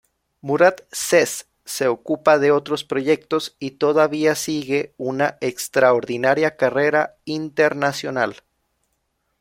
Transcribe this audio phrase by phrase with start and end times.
[0.41, 8.37] Murat Ses se ocupa de otros proyectos y todavía sigue una extraordinaria carrera internacional.